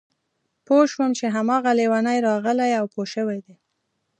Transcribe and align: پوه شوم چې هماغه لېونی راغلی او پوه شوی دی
پوه 0.65 0.83
شوم 0.91 1.09
چې 1.19 1.25
هماغه 1.35 1.71
لېونی 1.79 2.17
راغلی 2.27 2.71
او 2.79 2.85
پوه 2.93 3.05
شوی 3.13 3.39
دی 3.45 3.55